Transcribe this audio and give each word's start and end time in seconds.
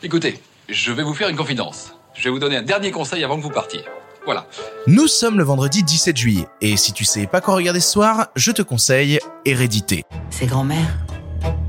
Écoutez, 0.00 0.40
je 0.68 0.92
vais 0.92 1.02
vous 1.02 1.12
faire 1.12 1.28
une 1.28 1.36
confidence. 1.36 1.92
Je 2.14 2.22
vais 2.22 2.30
vous 2.30 2.38
donner 2.38 2.56
un 2.56 2.62
dernier 2.62 2.92
conseil 2.92 3.24
avant 3.24 3.36
que 3.36 3.42
vous 3.42 3.50
partiez. 3.50 3.80
Voilà. 4.24 4.46
Nous 4.86 5.08
sommes 5.08 5.38
le 5.38 5.42
vendredi 5.42 5.82
17 5.82 6.16
juillet, 6.16 6.46
et 6.60 6.76
si 6.76 6.92
tu 6.92 7.04
sais 7.04 7.26
pas 7.26 7.40
quoi 7.40 7.56
regarder 7.56 7.80
ce 7.80 7.90
soir, 7.90 8.28
je 8.36 8.52
te 8.52 8.62
conseille 8.62 9.18
Hérédité. 9.44 10.04
C'est 10.30 10.46
grand-mère. 10.46 10.98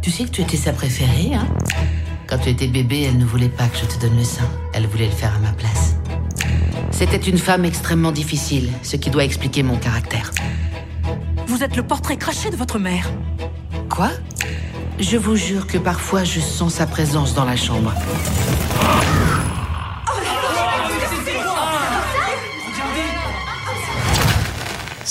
Tu 0.03 0.11
sais 0.11 0.25
que 0.25 0.29
tu 0.29 0.41
étais 0.41 0.57
sa 0.57 0.73
préférée, 0.73 1.33
hein? 1.33 1.47
Quand 2.27 2.37
tu 2.37 2.49
étais 2.49 2.67
bébé, 2.67 3.01
elle 3.01 3.17
ne 3.17 3.25
voulait 3.25 3.49
pas 3.49 3.67
que 3.67 3.77
je 3.77 3.85
te 3.85 3.99
donne 3.99 4.15
le 4.15 4.23
sein. 4.23 4.47
Elle 4.73 4.85
voulait 4.85 5.07
le 5.07 5.11
faire 5.11 5.33
à 5.35 5.39
ma 5.39 5.53
place. 5.53 5.95
C'était 6.91 7.17
une 7.17 7.39
femme 7.39 7.65
extrêmement 7.65 8.11
difficile, 8.11 8.69
ce 8.83 8.95
qui 8.95 9.09
doit 9.09 9.23
expliquer 9.23 9.63
mon 9.63 9.77
caractère. 9.77 10.31
Vous 11.47 11.63
êtes 11.63 11.75
le 11.75 11.81
portrait 11.81 12.17
craché 12.17 12.51
de 12.51 12.55
votre 12.55 12.77
mère. 12.77 13.09
Quoi? 13.89 14.11
Je 14.99 15.15
vous 15.15 15.37
jure 15.37 15.65
que 15.65 15.77
parfois 15.77 16.25
je 16.25 16.41
sens 16.41 16.73
sa 16.73 16.85
présence 16.85 17.33
dans 17.33 17.45
la 17.45 17.55
chambre. 17.55 17.93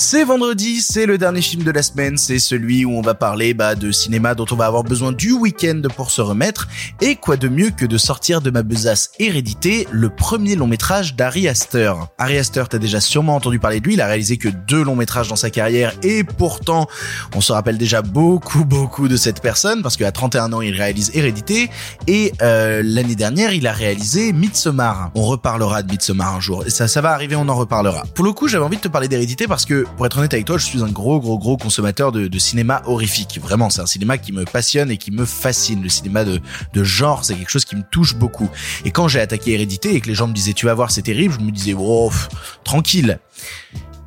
C'est 0.01 0.23
vendredi, 0.23 0.81
c'est 0.81 1.07
le 1.07 1.19
dernier 1.19 1.43
film 1.43 1.65
de 1.65 1.73
la 1.73 1.83
semaine, 1.83 2.17
c'est 2.19 2.39
celui 2.39 2.85
où 2.85 2.93
on 2.93 3.03
va 3.03 3.15
parler 3.15 3.53
bah, 3.53 3.75
de 3.75 3.91
cinéma 3.91 4.37
dont 4.37 4.47
on 4.53 4.55
va 4.55 4.67
avoir 4.67 4.85
besoin 4.85 5.11
du 5.11 5.33
week-end 5.33 5.83
pour 5.97 6.13
se 6.13 6.21
remettre, 6.21 6.69
et 7.01 7.17
quoi 7.17 7.37
de 7.37 7.49
mieux 7.49 7.71
que 7.71 7.85
de 7.85 7.99
sortir 7.99 8.41
de 8.41 8.51
ma 8.51 8.63
besace 8.63 9.11
Hérédité, 9.19 9.89
le 9.91 10.09
premier 10.09 10.55
long 10.55 10.69
métrage 10.69 11.17
d'Ari 11.17 11.49
Aster. 11.49 11.95
Ari 12.17 12.39
Aster, 12.39 12.63
t'as 12.71 12.79
déjà 12.79 13.01
sûrement 13.01 13.35
entendu 13.35 13.59
parler 13.59 13.81
de 13.81 13.87
lui, 13.87 13.95
il 13.95 14.01
a 14.01 14.07
réalisé 14.07 14.37
que 14.37 14.49
deux 14.49 14.85
longs 14.85 14.95
métrages 14.95 15.27
dans 15.27 15.37
sa 15.37 15.51
carrière, 15.51 15.93
et 16.05 16.23
pourtant, 16.23 16.87
on 17.35 17.41
se 17.41 17.51
rappelle 17.51 17.77
déjà 17.77 18.01
beaucoup, 18.01 18.65
beaucoup 18.65 19.09
de 19.09 19.17
cette 19.17 19.43
personne, 19.43 19.83
parce 19.83 19.97
qu'à 19.97 20.13
31 20.13 20.53
ans, 20.53 20.61
il 20.61 20.77
réalise 20.77 21.11
Hérédité, 21.15 21.71
et 22.07 22.33
euh, 22.41 22.83
l'année 22.85 23.17
dernière, 23.17 23.53
il 23.53 23.67
a 23.67 23.73
réalisé 23.73 24.33
Midsommar. 24.33 25.11
On 25.17 25.23
reparlera 25.23 25.83
de 25.83 25.91
Midsommar 25.91 26.37
un 26.37 26.41
jour, 26.41 26.63
ça, 26.69 26.87
ça 26.87 27.01
va 27.01 27.11
arriver, 27.11 27.35
on 27.35 27.49
en 27.49 27.57
reparlera. 27.57 28.05
Pour 28.15 28.25
le 28.25 28.31
coup, 28.31 28.47
j'avais 28.47 28.65
envie 28.65 28.77
de 28.77 28.83
te 28.83 28.89
parler 28.89 29.09
d'Hérédité 29.09 29.49
parce 29.49 29.65
que 29.65 29.88
pour 29.97 30.07
être 30.07 30.19
honnête 30.19 30.35
avec 30.35 30.47
toi, 30.47 30.59
je 30.59 30.65
suis 30.65 30.83
un 30.83 30.89
gros, 30.89 31.21
gros, 31.21 31.39
gros 31.39 31.57
consommateur 31.57 32.13
de, 32.13 32.39
cinéma 32.39 32.83
horrifique. 32.87 33.41
Vraiment, 33.41 33.71
c'est 33.71 33.81
un 33.81 33.87
cinéma 33.87 34.19
qui 34.19 34.33
me 34.33 34.45
passionne 34.45 34.91
et 34.91 34.97
qui 34.97 35.11
me 35.11 35.25
fascine. 35.25 35.83
Le 35.83 35.89
cinéma 35.89 36.25
de, 36.25 36.41
de 36.73 36.85
genre, 36.85 37.25
c'est 37.25 37.35
quelque 37.35 37.51
chose 37.51 37.65
qui 37.65 37.77
me 37.77 37.83
touche 37.91 38.15
beaucoup. 38.15 38.49
Et 38.85 38.91
quand 38.91 39.09
j'ai 39.09 39.21
attaqué 39.21 39.53
Hérédité 39.53 39.95
et 39.95 40.01
que 40.01 40.09
les 40.09 40.15
gens 40.15 40.29
me 40.29 40.33
disaient 40.33 40.53
tu 40.53 40.67
vas 40.67 40.75
voir, 40.75 40.91
c'est 40.91 41.03
terrible, 41.03 41.35
je 41.39 41.45
me 41.45 41.51
disais 41.51 41.75
pff, 41.75 42.29
tranquille. 42.65 43.19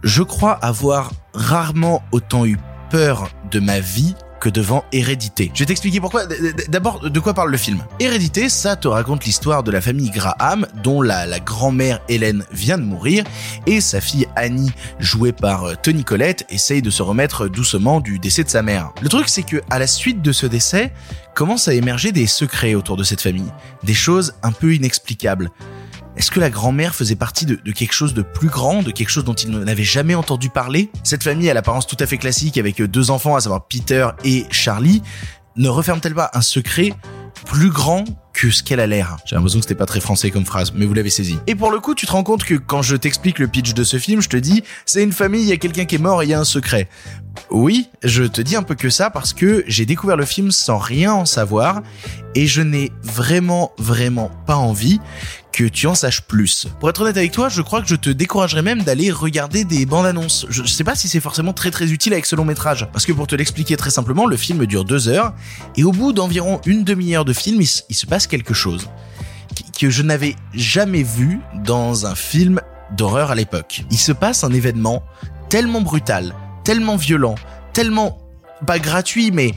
Je 0.03 0.23
crois 0.23 0.53
avoir 0.53 1.11
rarement 1.33 2.03
autant 2.11 2.45
eu 2.45 2.57
peur 2.89 3.29
de 3.51 3.59
ma 3.59 3.79
vie 3.79 4.15
devant 4.49 4.83
Hérédité. 4.91 5.51
Je 5.53 5.59
vais 5.59 5.65
t'expliquer 5.65 5.99
pourquoi. 5.99 6.25
D'abord, 6.69 7.09
de 7.09 7.19
quoi 7.19 7.33
parle 7.33 7.51
le 7.51 7.57
film? 7.57 7.83
Hérédité, 7.99 8.49
ça 8.49 8.75
te 8.75 8.87
raconte 8.87 9.25
l'histoire 9.25 9.63
de 9.63 9.71
la 9.71 9.81
famille 9.81 10.09
Graham, 10.09 10.67
dont 10.83 11.01
la, 11.01 11.25
la 11.25 11.39
grand-mère 11.39 12.01
Hélène 12.09 12.45
vient 12.51 12.77
de 12.77 12.83
mourir, 12.83 13.23
et 13.65 13.81
sa 13.81 14.01
fille 14.01 14.27
Annie, 14.35 14.71
jouée 14.99 15.31
par 15.31 15.65
euh, 15.65 15.73
Tony 15.81 16.03
Collette, 16.03 16.45
essaye 16.49 16.81
de 16.81 16.89
se 16.89 17.03
remettre 17.03 17.47
doucement 17.47 17.99
du 17.99 18.19
décès 18.19 18.43
de 18.43 18.49
sa 18.49 18.61
mère. 18.61 18.91
Le 19.01 19.09
truc, 19.09 19.29
c'est 19.29 19.43
que 19.43 19.61
à 19.69 19.79
la 19.79 19.87
suite 19.87 20.21
de 20.21 20.31
ce 20.31 20.45
décès, 20.45 20.91
commencent 21.33 21.67
à 21.67 21.73
émerger 21.73 22.11
des 22.11 22.27
secrets 22.27 22.75
autour 22.75 22.97
de 22.97 23.03
cette 23.03 23.21
famille, 23.21 23.51
des 23.83 23.93
choses 23.93 24.33
un 24.43 24.51
peu 24.51 24.73
inexplicables. 24.75 25.49
Est-ce 26.21 26.29
que 26.29 26.39
la 26.39 26.51
grand-mère 26.51 26.93
faisait 26.93 27.15
partie 27.15 27.47
de, 27.47 27.55
quelque 27.71 27.93
chose 27.93 28.13
de 28.13 28.21
plus 28.21 28.49
grand, 28.49 28.83
de 28.83 28.91
quelque 28.91 29.09
chose 29.09 29.23
dont 29.23 29.33
il 29.33 29.49
n'avait 29.49 29.83
jamais 29.83 30.13
entendu 30.13 30.51
parler? 30.51 30.91
Cette 31.03 31.23
famille 31.23 31.49
à 31.49 31.55
l'apparence 31.55 31.87
tout 31.87 31.97
à 31.99 32.05
fait 32.05 32.19
classique 32.19 32.59
avec 32.59 32.79
deux 32.79 33.09
enfants, 33.09 33.35
à 33.35 33.41
savoir 33.41 33.65
Peter 33.65 34.07
et 34.23 34.45
Charlie, 34.51 35.01
ne 35.55 35.67
referme-t-elle 35.67 36.13
pas 36.13 36.29
un 36.35 36.41
secret 36.41 36.93
plus 37.47 37.71
grand 37.71 38.03
que 38.33 38.51
ce 38.51 38.61
qu'elle 38.61 38.79
a 38.79 38.85
l'air? 38.85 39.17
J'ai 39.25 39.35
l'impression 39.35 39.57
que 39.57 39.63
c'était 39.63 39.73
pas 39.73 39.87
très 39.87 39.99
français 39.99 40.29
comme 40.29 40.45
phrase, 40.45 40.73
mais 40.75 40.85
vous 40.85 40.93
l'avez 40.93 41.09
saisi. 41.09 41.39
Et 41.47 41.55
pour 41.55 41.71
le 41.71 41.79
coup, 41.79 41.95
tu 41.95 42.05
te 42.05 42.11
rends 42.11 42.21
compte 42.21 42.43
que 42.43 42.53
quand 42.53 42.83
je 42.83 42.95
t'explique 42.95 43.39
le 43.39 43.47
pitch 43.47 43.73
de 43.73 43.83
ce 43.83 43.97
film, 43.97 44.21
je 44.21 44.29
te 44.29 44.37
dis, 44.37 44.61
c'est 44.85 45.01
une 45.01 45.13
famille, 45.13 45.41
il 45.41 45.49
y 45.49 45.53
a 45.53 45.57
quelqu'un 45.57 45.85
qui 45.85 45.95
est 45.95 45.97
mort 45.97 46.21
et 46.21 46.27
il 46.27 46.29
y 46.29 46.35
a 46.35 46.39
un 46.39 46.43
secret. 46.43 46.87
Oui, 47.49 47.89
je 48.03 48.23
te 48.25 48.41
dis 48.41 48.55
un 48.55 48.63
peu 48.63 48.75
que 48.75 48.91
ça 48.91 49.09
parce 49.09 49.33
que 49.33 49.63
j'ai 49.65 49.87
découvert 49.87 50.17
le 50.17 50.25
film 50.25 50.51
sans 50.51 50.77
rien 50.77 51.13
en 51.13 51.25
savoir 51.25 51.81
et 52.35 52.45
je 52.45 52.61
n'ai 52.61 52.91
vraiment, 53.01 53.71
vraiment 53.77 54.29
pas 54.45 54.55
envie 54.55 54.99
que 55.51 55.65
tu 55.65 55.87
en 55.87 55.95
saches 55.95 56.21
plus. 56.21 56.67
Pour 56.79 56.89
être 56.89 57.01
honnête 57.01 57.17
avec 57.17 57.31
toi, 57.31 57.49
je 57.49 57.61
crois 57.61 57.81
que 57.81 57.87
je 57.87 57.95
te 57.95 58.09
découragerais 58.09 58.61
même 58.61 58.83
d'aller 58.83 59.11
regarder 59.11 59.65
des 59.65 59.85
bandes 59.85 60.05
annonces. 60.05 60.45
Je 60.49 60.63
sais 60.63 60.83
pas 60.83 60.95
si 60.95 61.07
c'est 61.07 61.19
forcément 61.19 61.53
très 61.53 61.71
très 61.71 61.91
utile 61.91 62.13
avec 62.13 62.25
ce 62.25 62.35
long 62.35 62.45
métrage. 62.45 62.87
Parce 62.93 63.05
que 63.05 63.11
pour 63.11 63.27
te 63.27 63.35
l'expliquer 63.35 63.77
très 63.77 63.91
simplement, 63.91 64.25
le 64.25 64.37
film 64.37 64.65
dure 64.65 64.85
deux 64.85 65.07
heures 65.07 65.33
et 65.75 65.83
au 65.83 65.91
bout 65.91 66.13
d'environ 66.13 66.61
une 66.65 66.83
demi-heure 66.83 67.25
de 67.25 67.33
film, 67.33 67.61
il, 67.61 67.69
il 67.89 67.95
se 67.95 68.05
passe 68.05 68.27
quelque 68.27 68.53
chose 68.53 68.87
que 69.79 69.89
je 69.89 70.01
n'avais 70.03 70.35
jamais 70.53 71.03
vu 71.03 71.39
dans 71.63 72.05
un 72.05 72.15
film 72.15 72.61
d'horreur 72.91 73.31
à 73.31 73.35
l'époque. 73.35 73.83
Il 73.89 73.97
se 73.97 74.11
passe 74.11 74.43
un 74.43 74.51
événement 74.51 75.03
tellement 75.49 75.81
brutal, 75.81 76.35
tellement 76.63 76.95
violent, 76.95 77.35
tellement 77.73 78.17
pas 78.65 78.79
gratuit, 78.79 79.31
mais 79.31 79.53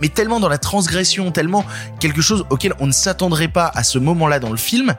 mais 0.00 0.08
tellement 0.08 0.40
dans 0.40 0.48
la 0.48 0.58
transgression, 0.58 1.30
tellement 1.30 1.64
quelque 2.00 2.20
chose 2.20 2.44
auquel 2.50 2.74
on 2.80 2.86
ne 2.86 2.92
s'attendrait 2.92 3.48
pas 3.48 3.70
à 3.74 3.82
ce 3.82 3.98
moment-là 3.98 4.40
dans 4.40 4.50
le 4.50 4.56
film, 4.56 4.94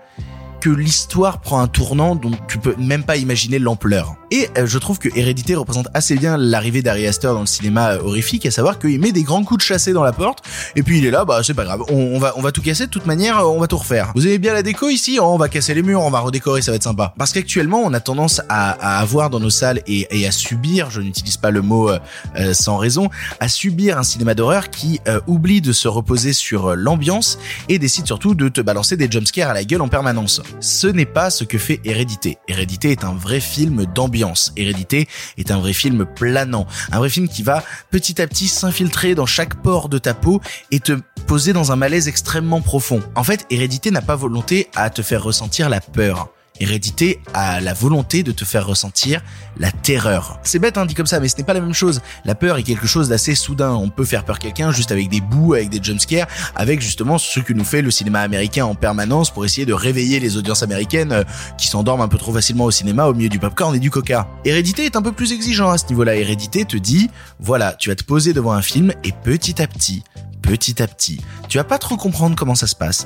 que 0.67 0.72
l'histoire 0.73 1.39
prend 1.39 1.61
un 1.61 1.67
tournant 1.67 2.16
dont 2.16 2.33
tu 2.50 2.57
peux 2.57 2.75
même 2.78 3.05
pas 3.05 3.16
imaginer 3.16 3.57
l'ampleur. 3.57 4.16
Et 4.31 4.50
euh, 4.57 4.66
je 4.66 4.78
trouve 4.78 5.00
que 5.00 5.07
Hérédité 5.16 5.55
représente 5.55 5.88
assez 5.94 6.17
bien 6.17 6.35
l'arrivée 6.35 6.81
d'Ari 6.81 7.07
Aster 7.07 7.29
dans 7.29 7.39
le 7.39 7.45
cinéma 7.45 7.91
euh, 7.91 8.01
horrifique, 8.01 8.45
à 8.45 8.51
savoir 8.51 8.78
qu'il 8.78 9.00
met 9.00 9.13
des 9.13 9.23
grands 9.23 9.45
coups 9.45 9.59
de 9.59 9.63
chassé 9.63 9.94
dans 9.94 10.03
la 10.03 10.11
porte, 10.11 10.44
et 10.75 10.83
puis 10.83 10.97
il 10.97 11.05
est 11.05 11.11
là, 11.11 11.23
bah 11.23 11.39
c'est 11.41 11.53
pas 11.53 11.63
grave, 11.63 11.83
on, 11.88 12.19
va 12.19 12.33
on 12.35 12.41
va 12.41 12.51
tout 12.51 12.61
casser 12.61 12.88
de 12.88 12.91
toute 12.91 13.05
manière, 13.05 13.47
on 13.47 13.61
va 13.61 13.67
tout 13.67 13.78
refaire. 13.78 14.11
Vous 14.13 14.28
aimez 14.28 14.39
bien 14.39 14.53
la 14.53 14.61
déco 14.61 14.89
ici? 14.89 15.19
Oh, 15.22 15.28
On 15.28 15.38
va 15.38 15.47
casser 15.47 15.73
les 15.73 15.83
murs, 15.83 16.01
on 16.01 16.09
va 16.09 16.19
redécorer, 16.19 16.61
ça 16.61 16.72
va 16.72 16.75
être 16.75 16.84
sympa. 16.84 17.13
Parce 17.17 17.31
qu'actuellement, 17.31 17.79
on 17.85 17.94
a 17.94 18.01
tendance 18.01 18.41
à, 18.49 18.99
avoir 18.99 19.29
dans 19.29 19.39
nos 19.39 19.49
salles 19.49 19.81
et, 19.88 20.28
à 20.28 20.31
subir, 20.31 20.91
je 20.91 20.99
n'utilise 20.99 21.38
pas 21.38 21.51
le 21.51 21.61
mot 21.61 21.89
euh, 21.89 21.99
euh, 22.35 22.53
sans 22.53 22.75
raison, 22.75 23.09
à 23.39 23.47
subir 23.47 23.97
un 23.97 24.03
cinéma 24.03 24.34
d'horreur 24.34 24.69
qui 24.69 24.99
euh, 25.07 25.22
oublie 25.28 25.61
de 25.61 25.72
se 25.72 25.88
reposer 25.88 26.34
sur 26.34 26.75
l'ambiance 26.75 27.39
et 27.69 27.79
décide 27.79 28.05
surtout 28.05 28.35
de 28.35 28.49
te 28.49 28.59
balancer 28.59 28.97
des 28.97 29.09
jumpscares 29.09 29.51
à 29.51 29.53
la 29.53 29.63
gueule 29.63 29.81
en 29.81 29.88
permanence. 29.88 30.41
Ce 30.59 30.88
n'est 30.88 31.06
pas 31.06 31.29
ce 31.29 31.44
que 31.44 31.57
fait 31.57 31.79
Hérédité. 31.84 32.40
Hérédité 32.47 32.91
est 32.91 33.03
un 33.03 33.13
vrai 33.13 33.40
film 33.40 33.85
d'ambiance. 33.85 34.53
Hérédité 34.56 35.07
est 35.38 35.51
un 35.51 35.59
vrai 35.59 35.73
film 35.73 36.06
planant. 36.06 36.66
Un 36.91 36.97
vrai 36.97 37.09
film 37.09 37.28
qui 37.28 37.44
va 37.44 37.63
petit 37.91 38.22
à 38.22 38.28
petit 38.28 38.47
s'infiltrer 38.47 39.13
dans 39.13 39.28
chaque 39.28 39.62
pore 39.62 39.88
de 39.88 40.00
ta 40.00 40.13
peau 40.16 40.41
et 40.72 40.79
te 40.79 40.94
poser 41.28 41.53
dans 41.53 41.72
un 41.72 41.75
malaise 41.75 42.07
extrêmement 42.07 42.62
profond. 42.62 43.01
En 43.16 43.23
fait, 43.23 43.46
Hérédité 43.51 43.91
n'a 43.91 44.01
pas 44.01 44.16
volonté 44.16 44.67
à 44.75 44.90
te 44.90 45.03
faire 45.03 45.23
ressentir 45.23 45.69
la 45.69 45.79
peur. 45.79 46.29
Hérédité 46.59 47.19
a 47.34 47.59
la 47.62 47.73
volonté 47.73 48.23
de 48.23 48.31
te 48.31 48.45
faire 48.45 48.66
ressentir 48.66 49.22
la 49.57 49.72
terreur. 49.72 50.40
C'est 50.44 50.59
bête, 50.59 50.78
hein, 50.78 50.85
dit 50.85 50.94
comme 50.94 51.06
ça, 51.06 51.19
mais 51.19 51.28
ce 51.28 51.38
n'est 51.38 51.44
pas 51.44 51.53
la 51.53 51.62
même 51.62 51.73
chose. 51.73 52.01
La 52.25 52.35
peur 52.35 52.57
est 52.57 52.63
quelque 52.63 52.88
chose 52.88 53.09
d'assez 53.09 53.35
soudain. 53.35 53.72
On 53.72 53.90
peut 53.90 54.06
faire 54.06 54.23
peur 54.23 54.40
quelqu'un 54.40 54.72
juste 54.72 54.91
avec 54.91 55.09
des 55.09 55.22
bouts, 55.22 55.53
avec 55.53 55.69
des 55.69 55.79
jumpscares, 55.81 56.28
avec 56.56 56.81
justement 56.81 57.17
ce 57.17 57.40
que 57.40 57.53
nous 57.53 57.63
fait 57.63 57.81
le 57.81 57.91
cinéma 57.91 58.22
américain 58.22 58.66
en 58.66 58.75
permanence 58.75 59.31
pour 59.31 59.46
essayer 59.46 59.66
de 59.66 59.73
réveiller 59.73 60.19
les 60.19 60.38
audiences 60.38 60.63
américaines 60.63 61.12
euh, 61.12 61.23
qui 61.57 61.67
s'endorment 61.67 62.01
un 62.01 62.07
peu 62.07 62.17
trop 62.17 62.34
facilement 62.34 62.66
au 62.66 62.72
cinéma 62.72 63.06
au 63.06 63.13
milieu 63.13 63.29
du 63.29 63.40
popcorn 63.40 63.75
et 63.75 63.79
du 63.79 63.90
coca. 63.90 64.28
Hérédité 64.46 64.85
est 64.85 64.96
un 64.96 65.01
peu 65.01 65.12
plus 65.12 65.34
exigeant 65.34 65.69
à 65.69 65.78
ce 65.78 65.88
niveau-là. 65.90 66.16
Hérédité 66.16 66.66
te 66.66 66.78
dit, 66.78 67.09
voilà, 67.40 67.73
tu 67.73 67.90
vas 67.90 67.96
te 67.96 68.03
poser 68.03 68.34
devant 68.34 68.53
un 68.53 68.62
film 68.62 68.94
et 69.03 69.12
petit 69.12 69.62
à 69.62 69.67
petit, 69.67 70.03
petit 70.47 70.81
à 70.81 70.88
petit. 70.88 71.19
Tu 71.50 71.58
vas 71.58 71.66
pas 71.66 71.78
trop 71.78 71.97
comprendre 71.97 72.35
comment 72.38 72.56
ça 72.56 72.68
se 72.68 72.75
passe, 72.75 73.06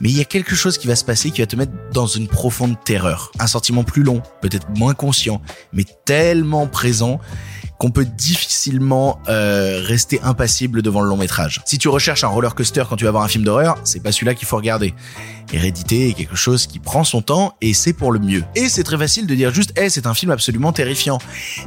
mais 0.00 0.10
il 0.10 0.16
y 0.16 0.20
a 0.20 0.24
quelque 0.24 0.54
chose 0.54 0.76
qui 0.76 0.86
va 0.86 0.94
se 0.94 1.04
passer 1.04 1.30
qui 1.30 1.40
va 1.40 1.46
te 1.46 1.56
mettre 1.56 1.72
dans 1.92 2.06
une 2.06 2.28
profonde 2.28 2.76
terreur. 2.84 3.32
Un 3.38 3.46
sentiment 3.46 3.82
plus 3.82 4.02
long, 4.02 4.22
peut-être 4.42 4.68
moins 4.76 4.92
conscient, 4.92 5.40
mais 5.72 5.84
tellement 6.04 6.66
présent 6.66 7.18
qu'on 7.82 7.90
peut 7.90 8.04
difficilement 8.04 9.18
euh, 9.28 9.82
rester 9.84 10.20
impassible 10.22 10.82
devant 10.82 11.00
le 11.00 11.08
long 11.08 11.16
métrage. 11.16 11.60
Si 11.64 11.78
tu 11.78 11.88
recherches 11.88 12.22
un 12.22 12.28
roller 12.28 12.54
coaster 12.54 12.84
quand 12.88 12.94
tu 12.94 13.06
vas 13.06 13.10
voir 13.10 13.24
un 13.24 13.28
film 13.28 13.42
d'horreur, 13.42 13.76
c'est 13.82 14.00
pas 14.00 14.12
celui-là 14.12 14.34
qu'il 14.34 14.46
faut 14.46 14.54
regarder. 14.54 14.94
Hérédité 15.52 16.08
est 16.08 16.12
quelque 16.12 16.36
chose 16.36 16.68
qui 16.68 16.78
prend 16.78 17.02
son 17.02 17.22
temps 17.22 17.56
et 17.60 17.74
c'est 17.74 17.92
pour 17.92 18.12
le 18.12 18.20
mieux. 18.20 18.44
Et 18.54 18.68
c'est 18.68 18.84
très 18.84 18.96
facile 18.96 19.26
de 19.26 19.34
dire 19.34 19.52
juste, 19.52 19.72
eh, 19.76 19.90
c'est 19.90 20.06
un 20.06 20.14
film 20.14 20.30
absolument 20.30 20.72
terrifiant. 20.72 21.18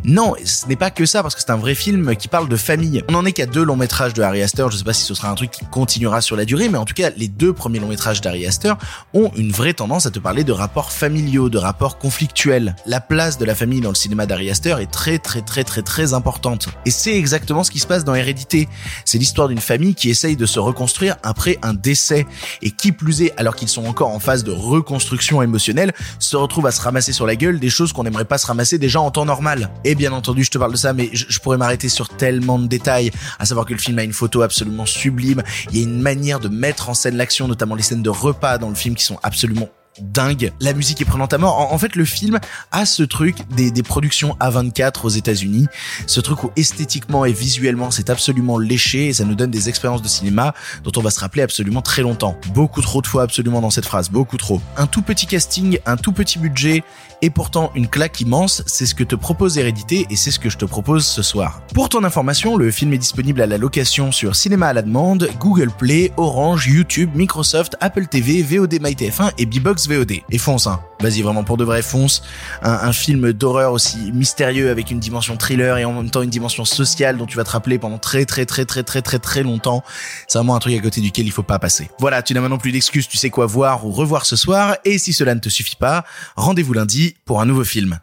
Non, 0.05 0.35
ce 0.45 0.67
n'est 0.67 0.77
pas 0.77 0.89
que 0.89 1.05
ça 1.05 1.21
parce 1.21 1.35
que 1.35 1.41
c'est 1.41 1.51
un 1.51 1.57
vrai 1.57 1.75
film 1.75 2.15
qui 2.15 2.29
parle 2.29 2.47
de 2.47 2.55
famille. 2.55 3.03
On 3.09 3.15
en 3.15 3.25
est 3.25 3.33
qu'à 3.33 3.45
deux 3.45 3.65
longs 3.65 3.75
métrages 3.75 4.13
de 4.13 4.23
Harry 4.23 4.41
Astor. 4.41 4.71
Je 4.71 4.77
sais 4.77 4.85
pas 4.85 4.93
si 4.93 5.03
ce 5.03 5.13
sera 5.13 5.29
un 5.29 5.35
truc 5.35 5.51
qui 5.51 5.65
continuera 5.65 6.21
sur 6.21 6.37
la 6.37 6.45
durée, 6.45 6.69
mais 6.69 6.77
en 6.77 6.85
tout 6.85 6.93
cas, 6.93 7.09
les 7.17 7.27
deux 7.27 7.51
premiers 7.51 7.79
longs 7.79 7.89
métrages 7.89 8.21
d'Harry 8.21 8.47
Astor 8.47 8.77
ont 9.13 9.31
une 9.35 9.51
vraie 9.51 9.73
tendance 9.73 10.05
à 10.05 10.11
te 10.11 10.19
parler 10.19 10.45
de 10.45 10.53
rapports 10.53 10.93
familiaux, 10.93 11.49
de 11.49 11.57
rapports 11.57 11.97
conflictuels. 11.97 12.77
La 12.85 13.01
place 13.01 13.37
de 13.37 13.43
la 13.43 13.53
famille 13.53 13.81
dans 13.81 13.89
le 13.89 13.95
cinéma 13.95 14.25
d'Harry 14.25 14.49
Astor 14.49 14.79
est 14.79 14.89
très 14.89 15.19
très 15.19 15.41
très 15.41 15.65
très 15.65 15.81
très 15.81 16.04
importante. 16.13 16.69
Et 16.85 16.91
c'est 16.91 17.15
exactement 17.15 17.63
ce 17.63 17.71
qui 17.71 17.79
se 17.79 17.87
passe 17.87 18.03
dans 18.03 18.15
Hérédité. 18.15 18.67
C'est 19.05 19.17
l'histoire 19.17 19.47
d'une 19.47 19.59
famille 19.59 19.95
qui 19.95 20.09
essaye 20.09 20.35
de 20.35 20.45
se 20.45 20.59
reconstruire 20.59 21.15
après 21.23 21.57
un 21.61 21.73
décès. 21.73 22.25
Et 22.61 22.71
qui 22.71 22.91
plus 22.91 23.21
est, 23.21 23.33
alors 23.37 23.55
qu'ils 23.55 23.67
sont 23.67 23.85
encore 23.85 24.09
en 24.09 24.19
phase 24.19 24.43
de 24.43 24.51
reconstruction 24.51 25.41
émotionnelle, 25.41 25.93
se 26.19 26.37
retrouvent 26.37 26.67
à 26.67 26.71
se 26.71 26.81
ramasser 26.81 27.13
sur 27.13 27.25
la 27.25 27.35
gueule 27.35 27.59
des 27.59 27.69
choses 27.69 27.93
qu'on 27.93 28.03
n'aimerait 28.03 28.25
pas 28.25 28.37
se 28.37 28.47
ramasser 28.47 28.77
déjà 28.77 29.01
en 29.01 29.11
temps 29.11 29.25
normal. 29.25 29.71
Et 29.83 29.95
bien 29.95 30.11
entendu, 30.11 30.43
je 30.43 30.51
te 30.51 30.57
parle 30.57 30.71
de 30.71 30.77
ça, 30.77 30.93
mais 30.93 31.09
je 31.13 31.39
pourrais 31.39 31.57
m'arrêter 31.57 31.89
sur 31.89 32.09
tellement 32.09 32.59
de 32.59 32.67
détails, 32.67 33.11
à 33.39 33.45
savoir 33.45 33.65
que 33.65 33.73
le 33.73 33.79
film 33.79 33.99
a 33.99 34.03
une 34.03 34.13
photo 34.13 34.41
absolument 34.41 34.85
sublime, 34.85 35.43
il 35.71 35.77
y 35.77 35.81
a 35.81 35.83
une 35.83 36.01
manière 36.01 36.39
de 36.39 36.49
mettre 36.49 36.89
en 36.89 36.93
scène 36.93 37.17
l'action, 37.17 37.47
notamment 37.47 37.75
les 37.75 37.83
scènes 37.83 38.03
de 38.03 38.09
repas 38.09 38.57
dans 38.57 38.69
le 38.69 38.75
film 38.75 38.95
qui 38.95 39.03
sont 39.03 39.19
absolument 39.23 39.69
dingue. 40.01 40.51
La 40.59 40.73
musique 40.73 41.01
est 41.01 41.05
prenante 41.05 41.33
à 41.33 41.37
mort. 41.37 41.71
En, 41.73 41.77
fait, 41.77 41.95
le 41.95 42.05
film 42.05 42.39
a 42.71 42.85
ce 42.85 43.03
truc 43.03 43.37
des, 43.55 43.71
des 43.71 43.83
productions 43.83 44.35
A24 44.39 45.05
aux 45.05 45.09
États-Unis, 45.09 45.67
ce 46.07 46.19
truc 46.21 46.43
où 46.43 46.51
esthétiquement 46.55 47.25
et 47.25 47.31
visuellement 47.31 47.91
c'est 47.91 48.09
absolument 48.09 48.57
léché 48.57 49.07
et 49.07 49.13
ça 49.13 49.25
nous 49.25 49.35
donne 49.35 49.51
des 49.51 49.69
expériences 49.69 50.01
de 50.01 50.07
cinéma 50.07 50.53
dont 50.83 50.91
on 50.97 51.01
va 51.01 51.09
se 51.09 51.19
rappeler 51.19 51.41
absolument 51.41 51.81
très 51.81 52.01
longtemps. 52.01 52.37
Beaucoup 52.53 52.81
trop 52.81 53.01
de 53.01 53.07
fois 53.07 53.23
absolument 53.23 53.61
dans 53.61 53.69
cette 53.69 53.85
phrase, 53.85 54.09
beaucoup 54.09 54.37
trop. 54.37 54.61
Un 54.77 54.87
tout 54.87 55.01
petit 55.01 55.27
casting, 55.27 55.79
un 55.85 55.97
tout 55.97 56.11
petit 56.11 56.39
budget 56.39 56.83
et 57.21 57.29
pourtant 57.29 57.71
une 57.75 57.87
claque 57.87 58.19
immense, 58.21 58.63
c'est 58.65 58.85
ce 58.85 58.93
que 58.93 59.03
te 59.03 59.15
propose 59.15 59.57
Hérédité 59.57 60.05
et 60.09 60.15
c'est 60.15 60.31
ce 60.31 60.39
que 60.39 60.49
je 60.49 60.57
te 60.57 60.65
propose 60.65 61.05
ce 61.05 61.21
soir. 61.21 61.61
Pour 61.73 61.89
ton 61.89 62.03
information, 62.03 62.57
le 62.57 62.69
film 62.71 62.93
est 62.93 62.97
disponible 62.97 63.41
à 63.41 63.47
la 63.47 63.57
location 63.57 64.11
sur 64.11 64.35
Cinéma 64.35 64.67
à 64.67 64.73
la 64.73 64.81
demande, 64.81 65.29
Google 65.39 65.71
Play, 65.71 66.11
Orange, 66.17 66.67
YouTube, 66.67 67.11
Microsoft, 67.15 67.77
Apple 67.79 68.07
TV, 68.07 68.41
VOD 68.41 68.73
MyTF1 68.75 69.31
et 69.37 69.45
VOD. 69.87 70.21
Et 70.29 70.37
fonce, 70.37 70.67
hein. 70.67 70.79
Vas-y, 71.01 71.21
vraiment 71.21 71.43
pour 71.43 71.57
de 71.57 71.63
vrai, 71.63 71.81
fonce. 71.81 72.23
Un, 72.61 72.71
un 72.71 72.93
film 72.93 73.33
d'horreur 73.33 73.71
aussi 73.73 74.11
mystérieux 74.13 74.69
avec 74.69 74.91
une 74.91 74.99
dimension 74.99 75.37
thriller 75.37 75.77
et 75.77 75.85
en 75.85 75.93
même 75.93 76.09
temps 76.09 76.21
une 76.21 76.29
dimension 76.29 76.65
sociale 76.65 77.17
dont 77.17 77.25
tu 77.25 77.37
vas 77.37 77.43
te 77.43 77.51
rappeler 77.51 77.77
pendant 77.77 77.97
très 77.97 78.25
très 78.25 78.45
très 78.45 78.65
très 78.65 78.83
très 78.83 79.01
très 79.01 79.19
très 79.19 79.43
longtemps. 79.43 79.83
C'est 80.27 80.37
vraiment 80.37 80.55
un 80.55 80.59
truc 80.59 80.75
à 80.77 80.81
côté 80.81 81.01
duquel 81.01 81.25
il 81.25 81.31
faut 81.31 81.43
pas 81.43 81.59
passer. 81.59 81.89
Voilà, 81.99 82.21
tu 82.21 82.33
n'as 82.33 82.41
maintenant 82.41 82.57
plus 82.57 82.71
d'excuses, 82.71 83.07
tu 83.07 83.17
sais 83.17 83.29
quoi 83.29 83.45
voir 83.45 83.85
ou 83.85 83.91
revoir 83.91 84.25
ce 84.25 84.35
soir. 84.35 84.77
Et 84.85 84.97
si 84.97 85.13
cela 85.13 85.35
ne 85.35 85.39
te 85.39 85.49
suffit 85.49 85.75
pas, 85.75 86.05
rendez-vous 86.35 86.73
lundi 86.73 87.15
pour 87.25 87.41
un 87.41 87.45
nouveau 87.45 87.63
film. 87.63 87.99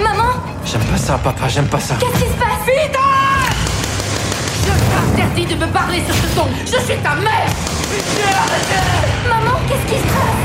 Maman? 0.00 0.32
J'aime 0.64 0.80
pas 0.82 0.96
ça, 0.96 1.18
papa, 1.18 1.48
j'aime 1.48 1.68
pas 1.68 1.80
ça. 1.80 1.96
Qu'est-ce 2.00 2.24
qui 2.24 2.30
se 2.30 2.36
passe? 2.36 2.77
T'interdis 5.38 5.54
de 5.54 5.66
me 5.66 5.72
parler 5.72 6.02
sur 6.04 6.14
ce 6.14 6.34
ton. 6.34 6.46
Je 6.64 6.84
suis 6.84 6.98
ta 7.00 7.14
mère. 7.14 7.48
Maman, 9.28 9.58
qu'est-ce 9.68 9.92
qui 9.92 9.98
se 9.98 10.06
passe? 10.06 10.38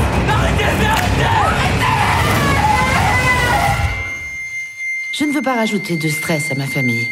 Je 5.12 5.24
ne 5.24 5.32
veux 5.32 5.42
pas 5.42 5.54
rajouter 5.54 5.96
de 5.96 6.08
stress 6.08 6.52
à 6.52 6.54
ma 6.54 6.66
famille. 6.66 7.08